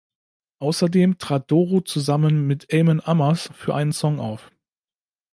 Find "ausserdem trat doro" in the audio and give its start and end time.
0.57-1.81